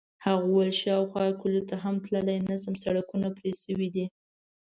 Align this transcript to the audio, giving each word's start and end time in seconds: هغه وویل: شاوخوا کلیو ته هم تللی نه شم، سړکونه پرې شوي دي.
هغه 0.25 0.43
وویل: 0.45 0.71
شاوخوا 0.83 1.23
کلیو 1.41 1.67
ته 1.69 1.75
هم 1.83 1.95
تللی 2.05 2.37
نه 2.49 2.55
شم، 2.61 2.75
سړکونه 2.83 3.27
پرې 3.37 3.51
شوي 3.63 3.89
دي. 3.95 4.05